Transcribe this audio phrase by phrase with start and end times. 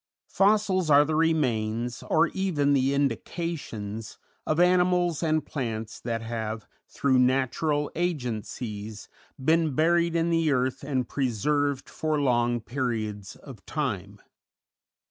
[0.33, 7.19] _"Fossils are the remains, or even the indications, of animals and plants that have, through
[7.19, 14.19] natural agencies, been buried in the earth and preserved for long periods of time.